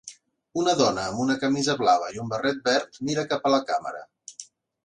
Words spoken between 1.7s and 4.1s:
blava i un barret verd mira cap a la càmera.